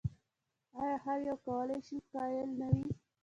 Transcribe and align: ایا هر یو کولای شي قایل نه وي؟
ایا 0.79 0.95
هر 1.05 1.19
یو 1.27 1.37
کولای 1.47 1.79
شي 1.87 1.97
قایل 2.13 2.49
نه 2.59 2.67
وي؟ 2.73 2.85